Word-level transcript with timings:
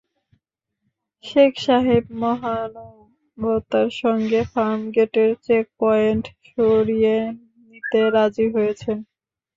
শেখ 1.23 1.53
সাহেব 1.65 2.03
মহানুভবতার 2.21 3.89
সঙ্গে 4.01 4.39
ফার্মগেটের 4.53 5.31
চেক 5.45 5.65
পয়েন্ট 5.81 6.23
সরিয়ে 6.49 7.15
নিতে 7.65 8.01
রাজি 8.15 8.45
হয়েছেন। 8.55 8.97